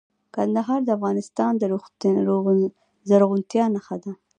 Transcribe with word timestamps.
کندهار 0.35 0.79
د 0.83 0.89
افغانستان 0.97 1.51
د 1.57 1.63
زرغونتیا 3.09 3.65
نښه 3.75 3.97
ده. 4.03 4.11